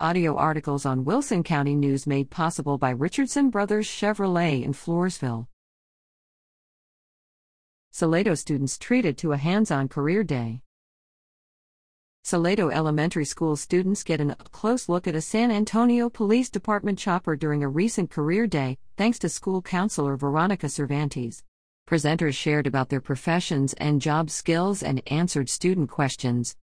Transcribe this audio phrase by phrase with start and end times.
[0.00, 5.46] Audio articles on Wilson County News made possible by Richardson Brothers Chevrolet in Floresville.
[7.92, 10.62] Salado students treated to a hands on career day.
[12.24, 16.98] Salado Elementary School students get an up close look at a San Antonio Police Department
[16.98, 21.44] chopper during a recent career day, thanks to school counselor Veronica Cervantes.
[21.88, 26.56] Presenters shared about their professions and job skills and answered student questions.